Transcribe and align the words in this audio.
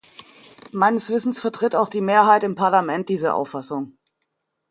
Meines 0.71 1.11
Wissens 1.11 1.39
vertritt 1.39 1.75
auch 1.75 1.87
die 1.87 2.01
Mehrheit 2.01 2.43
im 2.43 2.55
Parlament 2.55 3.07
diese 3.07 3.35
Auffassung. 3.35 3.99